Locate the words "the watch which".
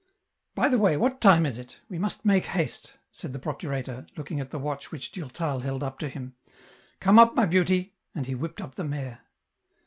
4.49-5.11